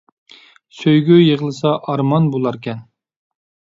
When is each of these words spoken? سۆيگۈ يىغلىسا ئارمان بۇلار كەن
سۆيگۈ 0.77 1.19
يىغلىسا 1.27 1.77
ئارمان 1.79 2.35
بۇلار 2.35 2.63
كەن 2.69 2.85